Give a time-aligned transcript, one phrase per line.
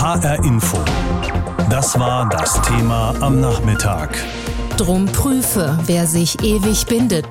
[0.00, 0.78] HR Info.
[1.68, 4.16] Das war das Thema am Nachmittag.
[4.78, 7.26] Drum prüfe, wer sich ewig bindet.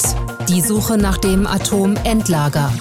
[0.48, 2.72] Die Suche nach dem Atomendlager.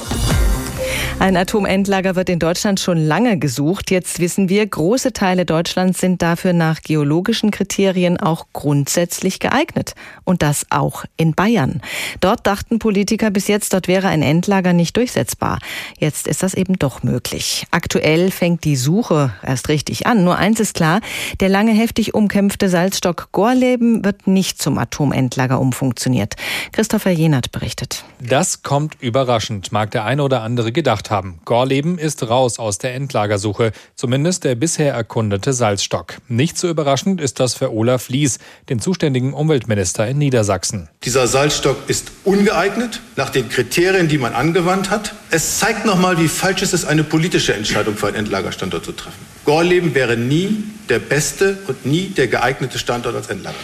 [1.21, 3.91] Ein Atomendlager wird in Deutschland schon lange gesucht.
[3.91, 9.95] Jetzt wissen wir, große Teile Deutschlands sind dafür nach geologischen Kriterien auch grundsätzlich geeignet.
[10.23, 11.83] Und das auch in Bayern.
[12.20, 15.59] Dort dachten Politiker bis jetzt, dort wäre ein Endlager nicht durchsetzbar.
[15.98, 17.66] Jetzt ist das eben doch möglich.
[17.73, 20.23] Aktuell fängt die Suche erst richtig an.
[20.23, 21.00] Nur eins ist klar,
[21.41, 26.37] der lange heftig umkämpfte Salzstock Gorleben wird nicht zum Atomendlager umfunktioniert.
[26.70, 28.05] Christopher Jenert berichtet.
[28.20, 31.41] Das kommt überraschend, mag der eine oder andere gedacht haben.
[31.45, 36.19] Gorleben ist raus aus der Endlagersuche, zumindest der bisher erkundete Salzstock.
[36.29, 40.89] Nicht so überraschend ist das für Olaf Lies, den zuständigen Umweltminister in Niedersachsen.
[41.05, 45.15] Dieser Salzstock ist ungeeignet nach den Kriterien, die man angewandt hat.
[45.31, 49.19] Es zeigt nochmal, wie falsch es ist, eine politische Entscheidung für einen Endlagerstandort zu treffen.
[49.45, 53.56] Gorleben wäre nie der beste und nie der geeignete Standort als Endlager.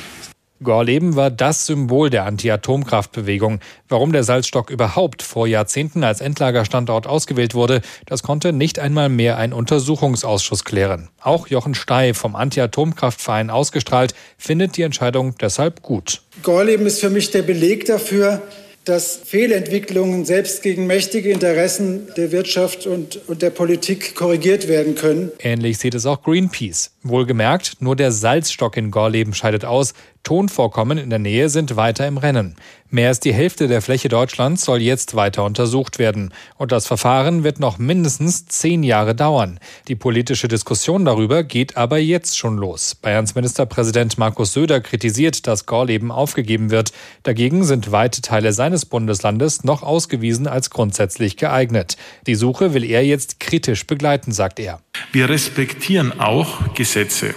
[0.62, 3.60] Gorleben war das Symbol der Anti-Atomkraftbewegung.
[3.88, 9.36] Warum der Salzstock überhaupt vor Jahrzehnten als Endlagerstandort ausgewählt wurde, das konnte nicht einmal mehr
[9.36, 11.08] ein Untersuchungsausschuss klären.
[11.20, 16.22] Auch Jochen Stey vom Anti-Atomkraftverein ausgestrahlt, findet die Entscheidung deshalb gut.
[16.42, 18.40] Gorleben ist für mich der Beleg dafür,
[18.84, 25.32] dass Fehlentwicklungen selbst gegen mächtige Interessen der Wirtschaft und, und der Politik korrigiert werden können.
[25.38, 26.90] Ähnlich sieht es auch Greenpeace.
[27.02, 29.94] Wohlgemerkt, nur der Salzstock in Gorleben scheidet aus.
[30.24, 32.56] Tonvorkommen in der Nähe sind weiter im Rennen.
[32.88, 36.32] Mehr als die Hälfte der Fläche Deutschlands soll jetzt weiter untersucht werden.
[36.56, 39.60] Und das Verfahren wird noch mindestens zehn Jahre dauern.
[39.88, 42.94] Die politische Diskussion darüber geht aber jetzt schon los.
[42.94, 46.92] Bayerns Ministerpräsident Markus Söder kritisiert, dass Gorleben aufgegeben wird.
[47.22, 51.96] Dagegen sind weite Teile seines Bundeslandes noch ausgewiesen als grundsätzlich geeignet.
[52.26, 54.80] Die Suche will er jetzt kritisch begleiten, sagt er.
[55.12, 57.34] Wir respektieren auch Gesetze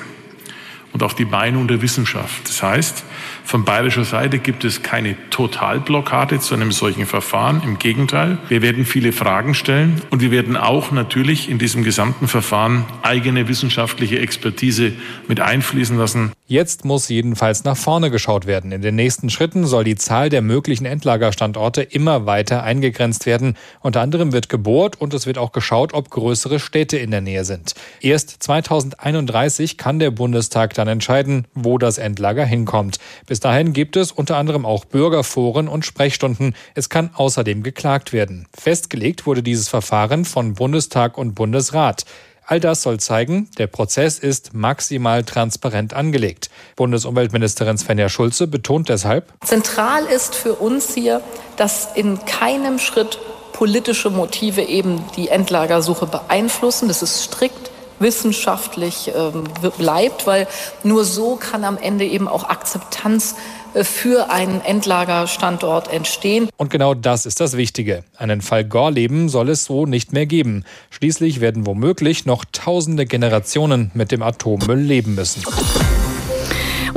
[0.93, 2.47] und auch die Meinung der Wissenschaft.
[2.47, 3.03] Das heißt,
[3.43, 7.61] von bayerischer Seite gibt es keine Totalblockade zu einem solchen Verfahren.
[7.63, 12.27] Im Gegenteil, wir werden viele Fragen stellen und wir werden auch natürlich in diesem gesamten
[12.27, 14.93] Verfahren eigene wissenschaftliche Expertise
[15.27, 16.31] mit einfließen lassen.
[16.49, 18.71] Jetzt muss jedenfalls nach vorne geschaut werden.
[18.71, 23.57] In den nächsten Schritten soll die Zahl der möglichen Endlagerstandorte immer weiter eingegrenzt werden.
[23.81, 27.43] Unter anderem wird gebohrt und es wird auch geschaut, ob größere Städte in der Nähe
[27.43, 27.75] sind.
[27.99, 32.97] Erst 2031 kann der Bundestag dann entscheiden, wo das Endlager hinkommt.
[33.25, 36.55] Bis dahin gibt es unter anderem auch Bürgerforen und Sprechstunden.
[36.75, 38.47] Es kann außerdem geklagt werden.
[38.57, 42.05] Festgelegt wurde dieses Verfahren von Bundestag und Bundesrat.
[42.49, 46.49] All das soll zeigen, der Prozess ist maximal transparent angelegt.
[46.77, 51.19] Bundesumweltministerin Svenja Schulze betont deshalb, Zentral ist für uns hier,
[51.57, 53.19] dass in keinem Schritt
[53.51, 56.87] politische Motive eben die Endlagersuche beeinflussen.
[56.87, 57.69] Das ist strikt
[57.99, 59.43] wissenschaftlich ähm,
[59.77, 60.47] bleibt, weil
[60.83, 63.35] nur so kann am Ende eben auch Akzeptanz
[63.73, 66.49] für einen Endlagerstandort entstehen.
[66.57, 68.03] Und genau das ist das Wichtige.
[68.17, 70.63] Einen Fall Gorleben soll es so nicht mehr geben.
[70.89, 75.43] Schließlich werden womöglich noch tausende Generationen mit dem Atommüll leben müssen.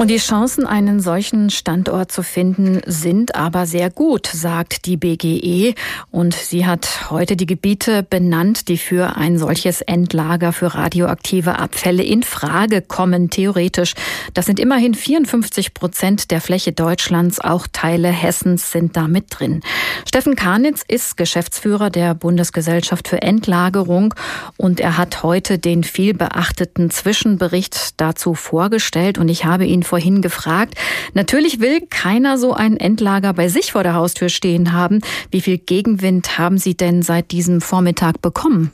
[0.01, 5.75] Und die Chancen, einen solchen Standort zu finden, sind aber sehr gut, sagt die BGE.
[6.11, 12.03] Und sie hat heute die Gebiete benannt, die für ein solches Endlager für radioaktive Abfälle
[12.03, 13.93] in Frage kommen, theoretisch.
[14.33, 17.39] Das sind immerhin 54 Prozent der Fläche Deutschlands.
[17.39, 19.61] Auch Teile Hessens sind da mit drin.
[20.09, 24.15] Steffen Karnitz ist Geschäftsführer der Bundesgesellschaft für Endlagerung
[24.57, 30.75] und er hat heute den vielbeachteten Zwischenbericht dazu vorgestellt und ich habe ihn vorhin gefragt.
[31.15, 35.01] Natürlich will keiner so ein Endlager bei sich vor der Haustür stehen haben.
[35.31, 38.71] Wie viel Gegenwind haben Sie denn seit diesem Vormittag bekommen?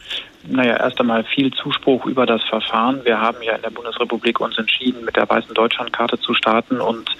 [0.48, 3.04] Naja, erst einmal viel Zuspruch über das Verfahren.
[3.04, 7.10] Wir haben ja in der Bundesrepublik uns entschieden, mit der weißen Deutschlandkarte zu starten und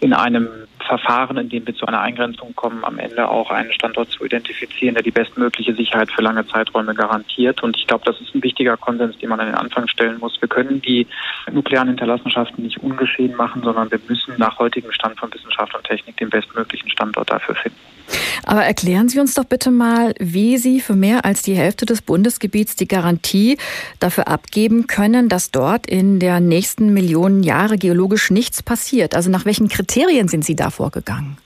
[0.00, 0.48] in einem
[0.86, 4.94] Verfahren, in dem wir zu einer Eingrenzung kommen, am Ende auch einen Standort zu identifizieren,
[4.94, 7.62] der die bestmögliche Sicherheit für lange Zeiträume garantiert.
[7.62, 10.40] Und ich glaube, das ist ein wichtiger Konsens, den man an den Anfang stellen muss.
[10.40, 11.06] Wir können die
[11.50, 16.18] nuklearen Hinterlassenschaften nicht ungeschehen machen, sondern wir müssen nach heutigem Stand von Wissenschaft und Technik
[16.18, 17.78] den bestmöglichen Standort dafür finden.
[18.44, 22.02] Aber erklären Sie uns doch bitte mal, wie Sie für mehr als die Hälfte des
[22.02, 23.58] Bundesgebiets die Garantie
[24.00, 29.14] dafür abgeben können, dass dort in der nächsten Millionen Jahre geologisch nichts passiert.
[29.14, 31.38] Also nach welchen Kriterien sind Sie da vorgegangen?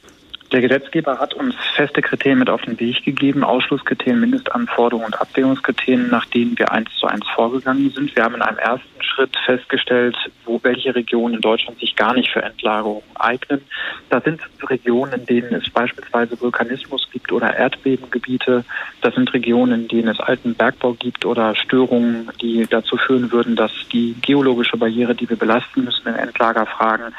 [0.51, 6.09] Der Gesetzgeber hat uns feste Kriterien mit auf den Weg gegeben, Ausschlusskriterien, Mindestanforderungen und Abwägungskriterien,
[6.09, 8.17] nach denen wir eins zu eins vorgegangen sind.
[8.17, 10.17] Wir haben in einem ersten Schritt festgestellt,
[10.47, 13.61] wo welche Regionen in Deutschland sich gar nicht für Entlagerung eignen.
[14.09, 18.65] Da sind Regionen, in denen es beispielsweise Vulkanismus gibt oder Erdbebengebiete.
[19.03, 23.55] Das sind Regionen, in denen es alten Bergbau gibt oder Störungen, die dazu führen würden,
[23.55, 27.15] dass die geologische Barriere, die wir belasten müssen in Endlagerfragen,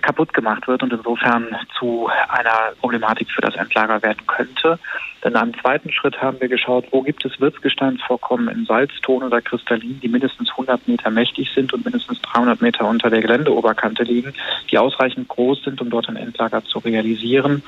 [0.00, 4.78] kaputt gemacht wird und insofern zu einer Problematik für das Endlager werden könnte.
[5.22, 10.00] Dann im zweiten Schritt haben wir geschaut, wo gibt es Wirtsgesteinsvorkommen in Salzton oder Kristallin,
[10.00, 14.34] die mindestens 100 Meter mächtig sind und mindestens 300 Meter unter der Geländeoberkante liegen,
[14.70, 17.62] die ausreichend groß sind, um dort ein Endlager zu realisieren.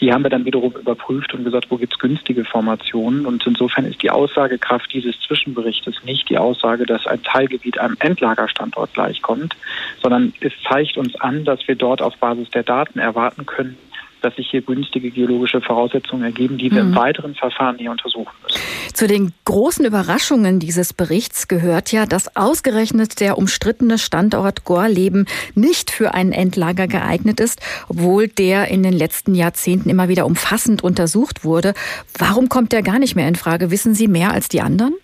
[0.00, 3.26] Die haben wir dann wiederum überprüft und gesagt, wo gibt es günstige Formationen.
[3.26, 8.92] Und insofern ist die Aussagekraft dieses Zwischenberichtes nicht die Aussage, dass ein Teilgebiet einem Endlagerstandort
[8.92, 9.54] gleichkommt,
[10.02, 13.76] sondern es zeigt uns an, dass wir dort auf Basis der Daten erwarten können,
[14.24, 16.90] dass sich hier günstige geologische Voraussetzungen ergeben, die wir mhm.
[16.90, 18.60] im weiteren Verfahren hier untersuchen müssen.
[18.92, 25.90] Zu den großen Überraschungen dieses Berichts gehört ja, dass ausgerechnet der umstrittene Standort Gorleben nicht
[25.90, 31.44] für ein Endlager geeignet ist, obwohl der in den letzten Jahrzehnten immer wieder umfassend untersucht
[31.44, 31.74] wurde.
[32.18, 33.70] Warum kommt der gar nicht mehr in Frage?
[33.70, 34.94] Wissen Sie mehr als die anderen?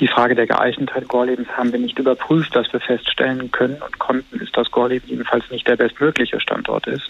[0.00, 2.54] Die Frage der Geeignetheit Gorlebens haben wir nicht überprüft.
[2.54, 7.08] Was wir feststellen können und konnten, ist, dass Gorleben jedenfalls nicht der bestmögliche Standort ist.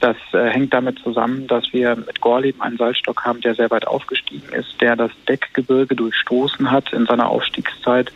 [0.00, 3.86] Das äh, hängt damit zusammen, dass wir mit Gorleben einen Salzstock haben, der sehr weit
[3.86, 8.12] aufgestiegen ist, der das Deckgebirge durchstoßen hat in seiner Aufstiegszeit.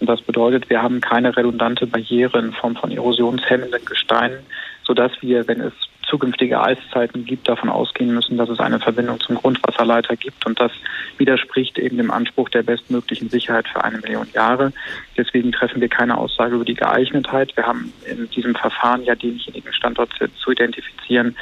[0.00, 4.38] Und das bedeutet, wir haben keine redundante Barriere in Form von erosionshemmenden Gesteinen,
[4.84, 5.72] sodass wir, wenn es
[6.08, 10.46] zukünftige Eiszeiten gibt, davon ausgehen müssen, dass es eine Verbindung zum Grundwasserleiter gibt.
[10.46, 10.72] Und das
[11.18, 14.72] widerspricht eben dem Anspruch der bestmöglichen Sicherheit für eine Million Jahre.
[15.16, 17.56] Deswegen treffen wir keine Aussage über die Geeignetheit.
[17.56, 21.36] Wir haben in diesem Verfahren ja denjenigen Standort zu identifizieren,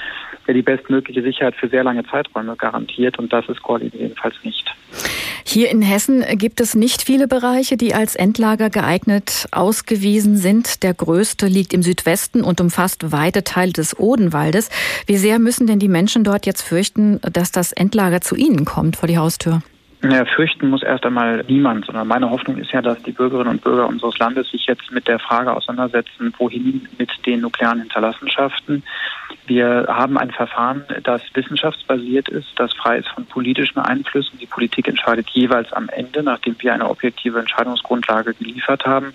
[0.46, 3.18] der die bestmögliche Sicherheit für sehr lange Zeiträume garantiert.
[3.18, 4.74] Und das ist Gorlin jedenfalls nicht.
[5.46, 10.82] Hier in Hessen gibt es nicht viele Bereiche, die als Endlager geeignet ausgewiesen sind.
[10.82, 14.70] Der größte liegt im Südwesten und umfasst weite Teile des Odenwaldes.
[15.06, 18.96] Wie sehr müssen denn die Menschen dort jetzt fürchten, dass das Endlager zu ihnen kommt
[18.96, 19.62] vor die Haustür?
[20.10, 23.62] Ja, fürchten muss erst einmal niemand, sondern meine Hoffnung ist ja, dass die Bürgerinnen und
[23.64, 28.82] Bürger unseres Landes sich jetzt mit der Frage auseinandersetzen, wohin mit den nuklearen Hinterlassenschaften.
[29.46, 34.38] Wir haben ein Verfahren, das wissenschaftsbasiert ist, das frei ist von politischen Einflüssen.
[34.38, 39.12] Die Politik entscheidet jeweils am Ende, nachdem wir eine objektive Entscheidungsgrundlage geliefert haben.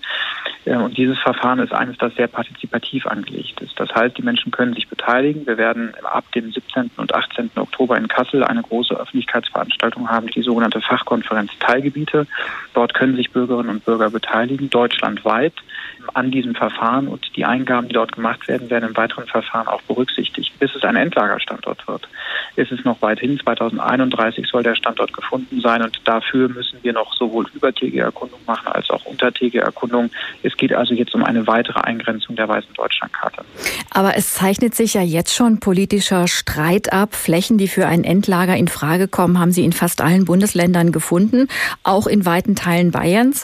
[0.66, 3.80] Und dieses Verfahren ist eines, das sehr partizipativ angelegt ist.
[3.80, 5.48] Das heißt, die Menschen können sich beteiligen.
[5.48, 6.92] Wir werden ab dem 17.
[6.98, 7.50] und 18.
[7.56, 12.28] Oktober in Kassel eine große Öffentlichkeitsveranstaltung haben, die sogenannte Fachkonferenz Teilgebiete.
[12.74, 15.54] Dort können sich Bürgerinnen und Bürger beteiligen, deutschlandweit
[16.14, 19.82] an diesem Verfahren und die Eingaben, die dort gemacht werden, werden im weiteren Verfahren auch
[19.84, 22.08] berücksichtigt, bis es ein Endlagerstandort wird.
[22.56, 26.94] Ist es noch weit hin, 2031 soll der Standort gefunden sein und dafür müssen wir
[26.94, 30.10] noch sowohl übertägige Erkundung machen als auch untertägige Erkundung.
[30.44, 33.44] Es geht also jetzt um eine weitere Eingrenzung der Weißen Deutschlandkarte.
[33.92, 37.16] Aber es zeichnet sich ja jetzt schon politischer Streit ab.
[37.16, 41.48] Flächen, die für ein Endlager in Frage kommen, haben Sie in fast allen Bundesländern gefunden,
[41.84, 43.44] auch in weiten Teilen Bayerns.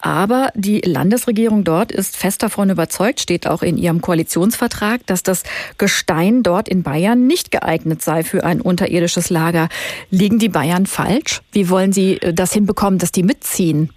[0.00, 5.44] Aber die Landesregierung dort ist fest davon überzeugt, steht auch in ihrem Koalitionsvertrag, dass das
[5.78, 9.68] Gestein dort in Bayern nicht geeignet sei für ein unterirdisches Lager.
[10.10, 11.42] Liegen die Bayern falsch?
[11.52, 13.90] Wie wollen Sie äh, das hinbekommen, dass die mitziehen?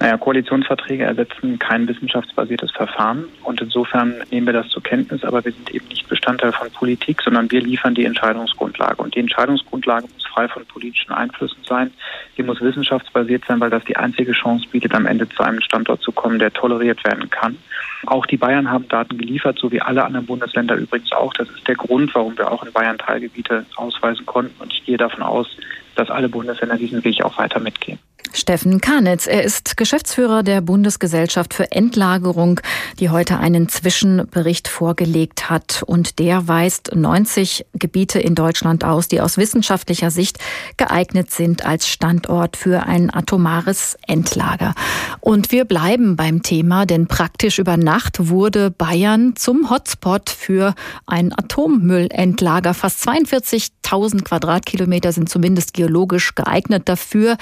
[0.00, 5.50] Naja, Koalitionsverträge ersetzen kein wissenschaftsbasiertes Verfahren und insofern nehmen wir das zur Kenntnis, aber wir
[5.50, 10.24] sind eben nicht Bestandteil von Politik, sondern wir liefern die Entscheidungsgrundlage und die Entscheidungsgrundlage muss
[10.26, 11.90] frei von politischen Einflüssen sein,
[12.36, 16.00] die muss wissenschaftsbasiert sein, weil das die einzige Chance bietet, am Ende zu einem Standort
[16.00, 17.58] zu kommen, der toleriert werden kann.
[18.06, 21.32] Auch die Bayern haben Daten geliefert, so wie alle anderen Bundesländer übrigens auch.
[21.34, 24.96] Das ist der Grund, warum wir auch in Bayern Teilgebiete ausweisen konnten und ich gehe
[24.96, 25.48] davon aus,
[25.96, 27.98] dass alle Bundesländer diesen Weg auch weiter mitgehen.
[28.32, 32.60] Steffen Karnitz, er ist Geschäftsführer der Bundesgesellschaft für Endlagerung,
[33.00, 35.82] die heute einen Zwischenbericht vorgelegt hat.
[35.86, 40.38] Und der weist 90 Gebiete in Deutschland aus, die aus wissenschaftlicher Sicht
[40.76, 44.74] geeignet sind als Standort für ein atomares Endlager.
[45.20, 50.74] Und wir bleiben beim Thema, denn praktisch über Nacht wurde Bayern zum Hotspot für
[51.06, 52.74] ein Atommüllendlager.
[52.74, 57.36] Fast 42.000 Quadratkilometer sind zumindest geologisch geeignet dafür,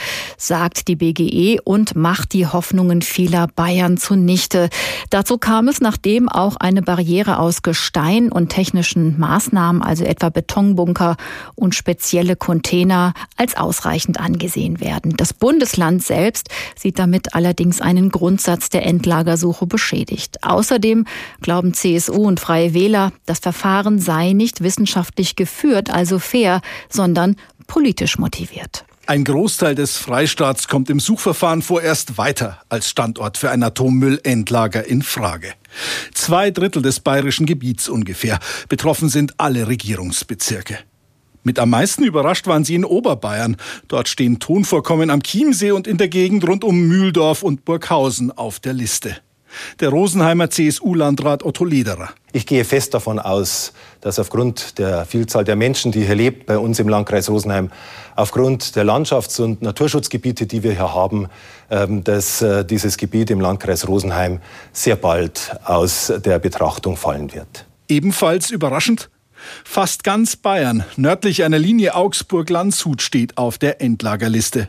[0.76, 4.68] sagt die BGE und macht die Hoffnungen vieler Bayern zunichte.
[5.10, 11.16] Dazu kam es, nachdem auch eine Barriere aus Gestein und technischen Maßnahmen, also etwa Betonbunker
[11.54, 15.14] und spezielle Container, als ausreichend angesehen werden.
[15.16, 20.42] Das Bundesland selbst sieht damit allerdings allerdings einen Grundsatz der Endlagersuche beschädigt.
[20.42, 21.04] Außerdem
[21.40, 28.18] glauben CSU und Freie Wähler, das Verfahren sei nicht wissenschaftlich geführt, also fair, sondern politisch
[28.18, 28.85] motiviert.
[29.08, 35.00] Ein Großteil des Freistaats kommt im Suchverfahren vorerst weiter als Standort für ein Atommüllendlager in
[35.02, 35.52] Frage.
[36.12, 38.40] Zwei Drittel des bayerischen Gebiets ungefähr.
[38.68, 40.78] Betroffen sind alle Regierungsbezirke.
[41.44, 43.56] Mit am meisten überrascht waren sie in Oberbayern.
[43.86, 48.58] Dort stehen Tonvorkommen am Chiemsee und in der Gegend rund um Mühldorf und Burghausen auf
[48.58, 49.16] der Liste.
[49.78, 52.10] Der Rosenheimer CSU-Landrat Otto Lederer.
[52.36, 56.58] Ich gehe fest davon aus, dass aufgrund der Vielzahl der Menschen, die hier lebt, bei
[56.58, 57.70] uns im Landkreis Rosenheim,
[58.14, 61.28] aufgrund der Landschafts- und Naturschutzgebiete, die wir hier haben,
[61.70, 64.40] ähm, dass äh, dieses Gebiet im Landkreis Rosenheim
[64.74, 67.64] sehr bald aus der Betrachtung fallen wird.
[67.88, 69.08] Ebenfalls überraschend,
[69.64, 74.68] fast ganz Bayern, nördlich einer Linie Augsburg-Landshut, steht auf der Endlagerliste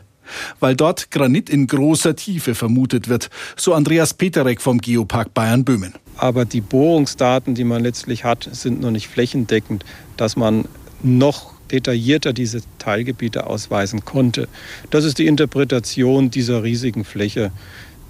[0.60, 5.94] weil dort Granit in großer Tiefe vermutet wird, so Andreas Peterek vom Geopark Bayern-Böhmen.
[6.18, 9.84] Aber die Bohrungsdaten, die man letztlich hat, sind noch nicht flächendeckend,
[10.16, 10.66] dass man
[11.00, 14.48] noch detaillierter diese Teilgebiete ausweisen konnte.
[14.90, 17.52] Das ist die Interpretation dieser riesigen Fläche,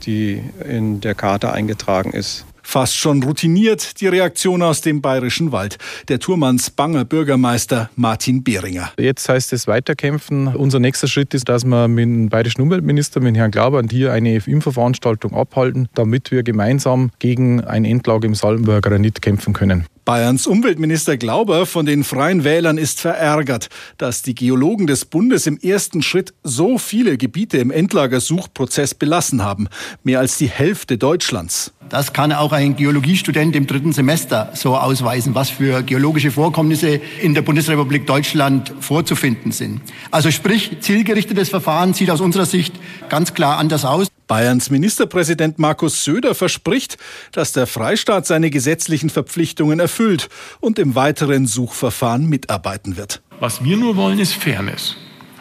[0.05, 2.47] die in der Karte eingetragen ist.
[2.71, 5.79] Fast schon routiniert die Reaktion aus dem bayerischen Wald.
[6.09, 8.93] Der Turmans Banger Bürgermeister Martin Behringer.
[8.99, 10.49] Jetzt heißt es weiterkämpfen.
[10.49, 14.39] Unser nächster Schritt ist, dass wir mit dem bayerischen Umweltminister, mit Herrn Glauband, hier eine
[14.39, 19.87] FIM-Veranstaltung abhalten, damit wir gemeinsam gegen ein Endlager im Salbenberger Granit kämpfen können.
[20.09, 25.59] Bayerns Umweltminister Glauber von den Freien Wählern ist verärgert, dass die Geologen des Bundes im
[25.59, 29.69] ersten Schritt so viele Gebiete im Endlagersuchprozess belassen haben.
[30.05, 31.75] Mehr als die Hälfte Deutschlands.
[31.91, 37.35] Das kann auch ein Geologiestudent im dritten Semester so ausweisen, was für geologische Vorkommnisse in
[37.35, 39.83] der Bundesrepublik Deutschland vorzufinden sind.
[40.11, 42.75] Also sprich, zielgerichtetes Verfahren sieht aus unserer Sicht
[43.11, 44.09] ganz klar anders aus.
[44.29, 46.99] Bayerns Ministerpräsident Markus Söder verspricht,
[47.33, 50.29] dass der Freistaat seine gesetzlichen Verpflichtungen erfüllt
[50.61, 53.23] und im weiteren Suchverfahren mitarbeiten wird.
[53.41, 54.97] Was wir nur wollen, ist Fairness.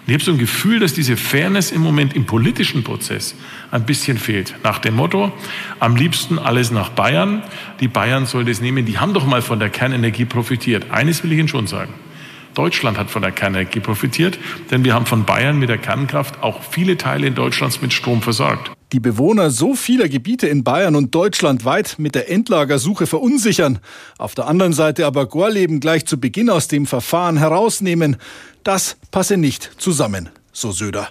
[0.07, 3.35] Ich habe so ein Gefühl, dass diese Fairness im Moment im politischen Prozess
[3.71, 4.55] ein bisschen fehlt.
[4.63, 5.33] Nach dem Motto,
[5.81, 7.43] am liebsten alles nach Bayern.
[7.81, 8.85] Die Bayern soll das nehmen.
[8.85, 10.91] Die haben doch mal von der Kernenergie profitiert.
[10.91, 11.93] Eines will ich Ihnen schon sagen.
[12.53, 14.39] Deutschland hat von der Kernenergie profitiert,
[14.71, 18.21] denn wir haben von Bayern mit der Kernkraft auch viele Teile in Deutschlands mit Strom
[18.21, 18.76] versorgt.
[18.93, 23.79] Die Bewohner so vieler Gebiete in Bayern und Deutschland weit mit der Endlagersuche verunsichern,
[24.17, 28.15] auf der anderen Seite aber Gorleben gleich zu Beginn aus dem Verfahren herausnehmen,
[28.63, 31.09] das passe nicht zusammen, so Söder.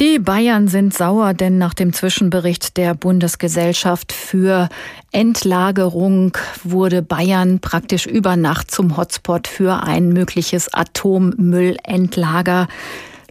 [0.00, 4.68] Die Bayern sind sauer, denn nach dem Zwischenbericht der Bundesgesellschaft für
[5.12, 12.66] Endlagerung wurde Bayern praktisch über Nacht zum Hotspot für ein mögliches Atommüllendlager.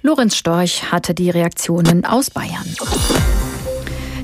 [0.01, 2.75] Lorenz Storch hatte die Reaktionen aus Bayern.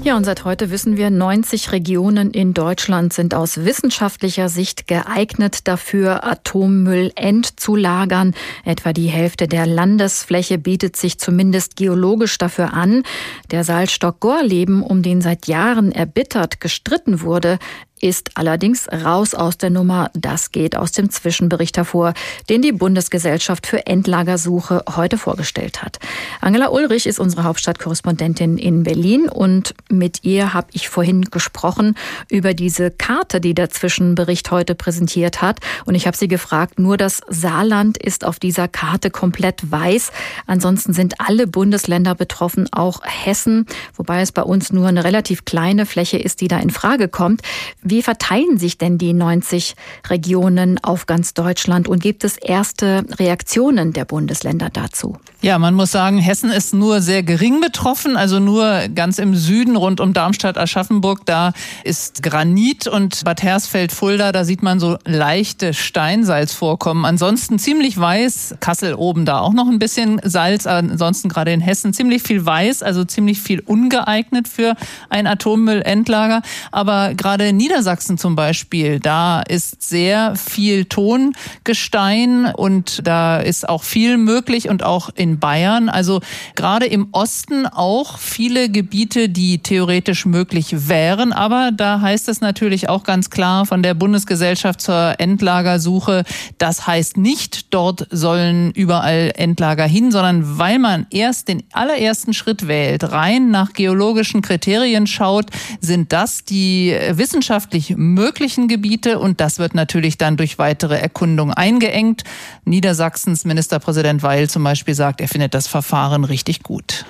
[0.01, 5.67] Ja, und seit heute wissen wir, 90 Regionen in Deutschland sind aus wissenschaftlicher Sicht geeignet
[5.67, 8.33] dafür, Atommüll endzulagern.
[8.63, 13.03] Etwa die Hälfte der Landesfläche bietet sich zumindest geologisch dafür an.
[13.51, 17.59] Der Salzstock Gorleben, um den seit Jahren erbittert gestritten wurde,
[18.01, 20.11] ist allerdings raus aus der Nummer.
[20.13, 22.13] Das geht aus dem Zwischenbericht hervor,
[22.49, 25.99] den die Bundesgesellschaft für Endlagersuche heute vorgestellt hat.
[26.41, 31.95] Angela Ulrich ist unsere Hauptstadtkorrespondentin in Berlin und mit ihr habe ich vorhin gesprochen
[32.29, 35.59] über diese Karte, die der Zwischenbericht heute präsentiert hat.
[35.85, 40.11] Und ich habe sie gefragt, nur das Saarland ist auf dieser Karte komplett weiß.
[40.47, 43.65] Ansonsten sind alle Bundesländer betroffen, auch Hessen,
[43.95, 47.41] wobei es bei uns nur eine relativ kleine Fläche ist, die da in Frage kommt.
[47.89, 49.75] Wie verteilen sich denn die 90
[50.09, 55.17] Regionen auf ganz Deutschland und gibt es erste Reaktionen der Bundesländer dazu?
[55.41, 59.77] Ja, man muss sagen, Hessen ist nur sehr gering betroffen, also nur ganz im Süden
[59.77, 61.53] rund um Darmstadt, Aschaffenburg, da
[61.85, 67.05] ist Granit und Bad Hersfeld, Fulda, da sieht man so leichte Steinsalzvorkommen.
[67.05, 71.93] Ansonsten ziemlich weiß, Kassel oben da auch noch ein bisschen Salz, ansonsten gerade in Hessen
[71.93, 74.75] ziemlich viel weiß, also ziemlich viel ungeeignet für
[75.09, 76.41] ein Atommüllendlager.
[76.73, 83.83] Aber gerade in Niedersachsen zum Beispiel, da ist sehr viel Tongestein und da ist auch
[83.83, 85.87] viel möglich und auch in Bayern.
[85.87, 86.19] Also
[86.55, 91.31] gerade im Osten auch viele Gebiete, die theoretisch möglich wären.
[91.31, 96.25] Aber da heißt es natürlich auch ganz klar von der Bundesgesellschaft zur Endlagersuche,
[96.57, 102.67] das heißt nicht, dort sollen überall Endlager hin, sondern weil man erst den allerersten Schritt
[102.67, 105.45] wählt, rein nach geologischen Kriterien schaut,
[105.79, 111.53] sind das die wissenschaftlichen wissenschaftlich möglichen Gebiete und das wird natürlich dann durch weitere Erkundungen
[111.53, 112.23] eingeengt.
[112.65, 117.05] Niedersachsens Ministerpräsident Weil zum Beispiel sagt, er findet das Verfahren richtig gut.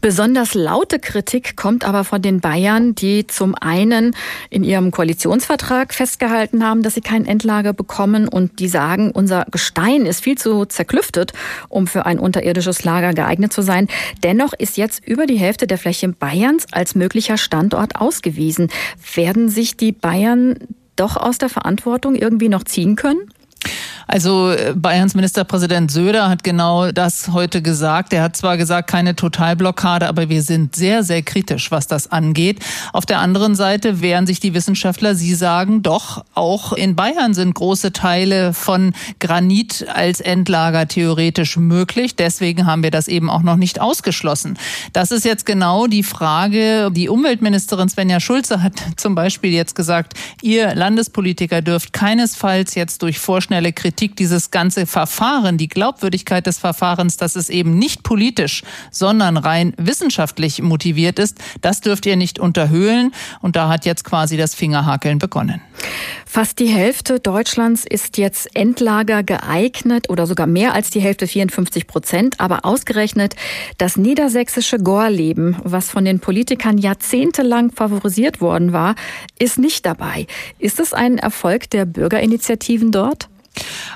[0.00, 4.14] Besonders laute Kritik kommt aber von den Bayern, die zum einen
[4.50, 10.06] in ihrem Koalitionsvertrag festgehalten haben, dass sie kein Endlager bekommen und die sagen, unser Gestein
[10.06, 11.32] ist viel zu zerklüftet,
[11.68, 13.88] um für ein unterirdisches Lager geeignet zu sein.
[14.22, 18.68] Dennoch ist jetzt über die Hälfte der Fläche Bayerns als möglicher Standort ausgewiesen.
[19.14, 20.58] Werden sich die Bayern
[20.96, 23.30] doch aus der Verantwortung irgendwie noch ziehen können?
[24.06, 28.12] Also äh, Bayerns Ministerpräsident Söder hat genau das heute gesagt.
[28.12, 32.60] Er hat zwar gesagt, keine Totalblockade, aber wir sind sehr, sehr kritisch, was das angeht.
[32.92, 35.14] Auf der anderen Seite wehren sich die Wissenschaftler.
[35.14, 42.16] Sie sagen doch, auch in Bayern sind große Teile von Granit als Endlager theoretisch möglich.
[42.16, 44.58] Deswegen haben wir das eben auch noch nicht ausgeschlossen.
[44.92, 46.90] Das ist jetzt genau die Frage.
[46.92, 53.18] Die Umweltministerin Svenja Schulze hat zum Beispiel jetzt gesagt, ihr Landespolitiker dürft keinesfalls jetzt durch
[53.18, 58.62] vorschnelle Kritik Kritik dieses ganze Verfahren, die Glaubwürdigkeit des Verfahrens, dass es eben nicht politisch,
[58.90, 63.12] sondern rein wissenschaftlich motiviert ist, das dürft ihr nicht unterhöhlen.
[63.40, 65.60] Und da hat jetzt quasi das Fingerhakeln begonnen.
[66.26, 71.86] Fast die Hälfte Deutschlands ist jetzt Endlager geeignet oder sogar mehr als die Hälfte, 54
[71.86, 72.40] Prozent.
[72.40, 73.36] Aber ausgerechnet
[73.78, 78.96] das niedersächsische Gorleben, was von den Politikern jahrzehntelang favorisiert worden war,
[79.38, 80.26] ist nicht dabei.
[80.58, 83.28] Ist es ein Erfolg der Bürgerinitiativen dort?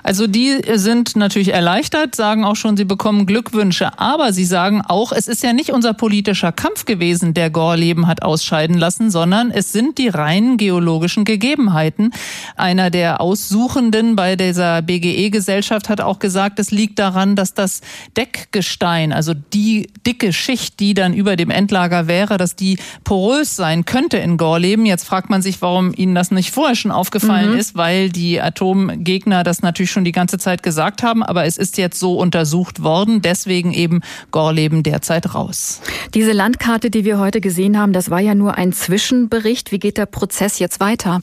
[0.03, 3.99] Also die sind natürlich erleichtert, sagen auch schon, sie bekommen Glückwünsche.
[3.99, 8.23] Aber sie sagen auch, es ist ja nicht unser politischer Kampf gewesen, der Gorleben hat
[8.23, 12.12] ausscheiden lassen, sondern es sind die reinen geologischen Gegebenheiten.
[12.57, 17.81] Einer der Aussuchenden bei dieser BGE-Gesellschaft hat auch gesagt, es liegt daran, dass das
[18.17, 23.85] Deckgestein, also die dicke Schicht, die dann über dem Endlager wäre, dass die porös sein
[23.85, 24.87] könnte in Gorleben.
[24.87, 27.59] Jetzt fragt man sich, warum ihnen das nicht vorher schon aufgefallen mhm.
[27.59, 31.78] ist, weil die Atomgegner das natürlich schon die ganze Zeit gesagt haben, aber es ist
[31.78, 35.81] jetzt so untersucht worden, deswegen eben Gorleben derzeit raus.
[36.14, 39.73] Diese Landkarte, die wir heute gesehen haben, das war ja nur ein Zwischenbericht.
[39.73, 41.21] Wie geht der Prozess jetzt weiter?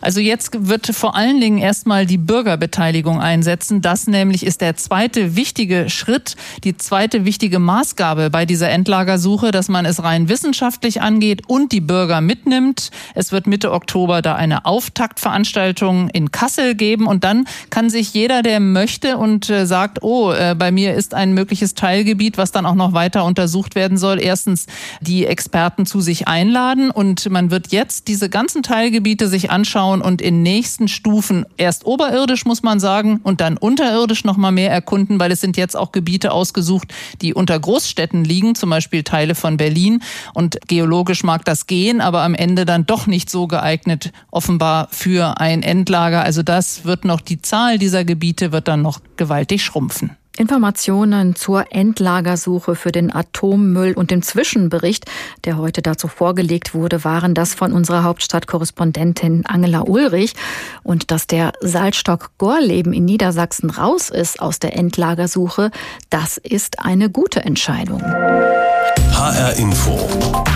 [0.00, 3.82] Also jetzt wird vor allen Dingen erstmal die Bürgerbeteiligung einsetzen.
[3.82, 9.68] Das nämlich ist der zweite wichtige Schritt, die zweite wichtige Maßgabe bei dieser Endlagersuche, dass
[9.68, 12.90] man es rein wissenschaftlich angeht und die Bürger mitnimmt.
[13.14, 18.42] Es wird Mitte Oktober da eine Auftaktveranstaltung in Kassel geben und dann kann sich jeder,
[18.42, 22.66] der möchte und äh, sagt, oh, äh, bei mir ist ein mögliches Teilgebiet, was dann
[22.66, 24.66] auch noch weiter untersucht werden soll, erstens
[25.00, 30.22] die Experten zu sich einladen und man wird jetzt diese ganzen Teilgebiete sich anschauen und
[30.22, 35.18] in nächsten Stufen erst oberirdisch muss man sagen und dann unterirdisch noch mal mehr erkunden,
[35.18, 39.56] weil es sind jetzt auch Gebiete ausgesucht, die unter Großstädten liegen, zum Beispiel Teile von
[39.56, 40.02] Berlin
[40.34, 45.40] und geologisch mag das gehen, aber am Ende dann doch nicht so geeignet offenbar für
[45.40, 46.22] ein Endlager.
[46.22, 50.10] Also das wird noch die Zahl dieser Gebiete wird dann noch gewaltig schrumpfen.
[50.36, 55.06] Informationen zur Endlagersuche für den Atommüll und dem Zwischenbericht,
[55.46, 60.34] der heute dazu vorgelegt wurde, waren das von unserer Hauptstadtkorrespondentin Angela Ulrich.
[60.82, 65.70] Und dass der Salzstock Gorleben in Niedersachsen raus ist aus der Endlagersuche,
[66.10, 68.02] das ist eine gute Entscheidung.
[68.02, 69.98] HR Info.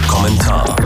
[0.06, 0.76] Kommentar.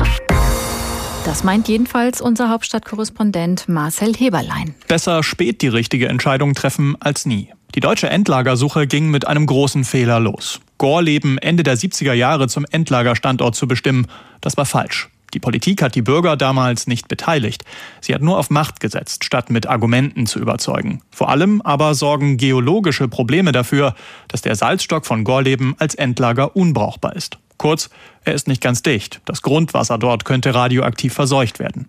[1.25, 4.75] Das meint jedenfalls unser Hauptstadtkorrespondent Marcel Heberlein.
[4.89, 7.49] Besser spät die richtige Entscheidung treffen als nie.
[7.75, 10.61] Die deutsche Endlagersuche ging mit einem großen Fehler los.
[10.77, 14.07] Gorleben Ende der 70er Jahre zum Endlagerstandort zu bestimmen,
[14.43, 15.09] das war falsch.
[15.33, 17.65] Die Politik hat die Bürger damals nicht beteiligt.
[18.03, 21.01] Sie hat nur auf Macht gesetzt, statt mit Argumenten zu überzeugen.
[21.11, 23.95] Vor allem aber sorgen geologische Probleme dafür,
[24.29, 27.39] dass der Salzstock von Gorleben als Endlager unbrauchbar ist.
[27.65, 27.89] Kurz,
[28.27, 29.23] er ist nicht ganz dicht.
[29.25, 31.89] Das Grundwasser dort könnte radioaktiv verseucht werden.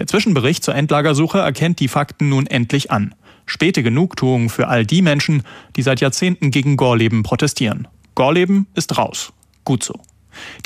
[0.00, 3.14] Der Zwischenbericht zur Endlagersuche erkennt die Fakten nun endlich an.
[3.46, 5.44] Späte Genugtuung für all die Menschen,
[5.76, 7.86] die seit Jahrzehnten gegen Gorleben protestieren.
[8.16, 9.32] Gorleben ist raus.
[9.62, 9.94] Gut so.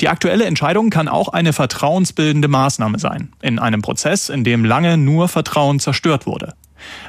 [0.01, 4.97] Die aktuelle Entscheidung kann auch eine vertrauensbildende Maßnahme sein, in einem Prozess, in dem lange
[4.97, 6.55] nur Vertrauen zerstört wurde.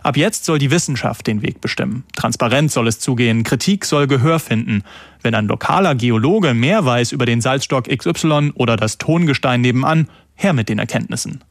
[0.02, 2.04] Ab jetzt soll die Wissenschaft den Weg bestimmen.
[2.14, 4.82] Transparenz soll es zugehen, Kritik soll Gehör finden.
[5.22, 10.52] Wenn ein lokaler Geologe mehr weiß über den Salzstock XY oder das Tongestein nebenan, her
[10.52, 11.42] mit den Erkenntnissen.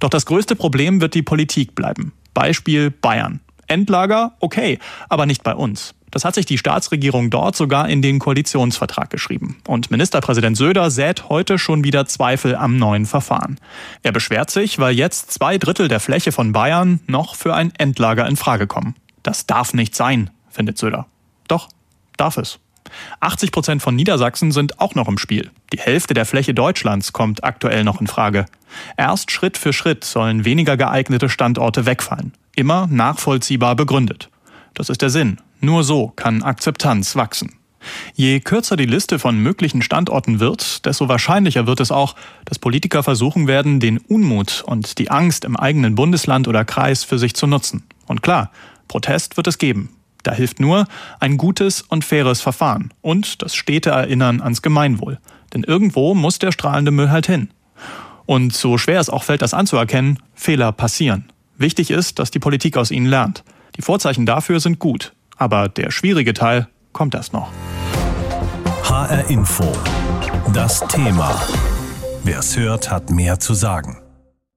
[0.00, 2.12] Doch das größte Problem wird die Politik bleiben.
[2.34, 3.40] Beispiel Bayern.
[3.72, 5.94] Endlager, okay, aber nicht bei uns.
[6.10, 9.56] Das hat sich die Staatsregierung dort sogar in den Koalitionsvertrag geschrieben.
[9.66, 13.58] Und Ministerpräsident Söder sät heute schon wieder Zweifel am neuen Verfahren.
[14.02, 18.28] Er beschwert sich, weil jetzt zwei Drittel der Fläche von Bayern noch für ein Endlager
[18.28, 18.94] in Frage kommen.
[19.22, 21.06] Das darf nicht sein, findet Söder.
[21.48, 21.70] Doch,
[22.18, 22.58] darf es.
[23.20, 25.50] 80 Prozent von Niedersachsen sind auch noch im Spiel.
[25.72, 28.44] Die Hälfte der Fläche Deutschlands kommt aktuell noch in Frage.
[28.98, 32.32] Erst Schritt für Schritt sollen weniger geeignete Standorte wegfallen.
[32.54, 34.30] Immer nachvollziehbar begründet.
[34.74, 35.38] Das ist der Sinn.
[35.60, 37.54] Nur so kann Akzeptanz wachsen.
[38.14, 43.02] Je kürzer die Liste von möglichen Standorten wird, desto wahrscheinlicher wird es auch, dass Politiker
[43.02, 47.46] versuchen werden, den Unmut und die Angst im eigenen Bundesland oder Kreis für sich zu
[47.46, 47.84] nutzen.
[48.06, 48.50] Und klar,
[48.88, 49.90] Protest wird es geben.
[50.22, 50.86] Da hilft nur
[51.18, 55.18] ein gutes und faires Verfahren und das stete Erinnern ans Gemeinwohl.
[55.52, 57.48] Denn irgendwo muss der strahlende Müll halt hin.
[58.26, 61.24] Und so schwer es auch fällt, das anzuerkennen, Fehler passieren.
[61.62, 63.44] Wichtig ist, dass die Politik aus ihnen lernt.
[63.76, 65.14] Die Vorzeichen dafür sind gut.
[65.36, 67.52] Aber der schwierige Teil kommt erst noch.
[68.82, 69.72] HR Info.
[70.52, 71.40] Das Thema.
[72.24, 74.01] Wer es hört, hat mehr zu sagen.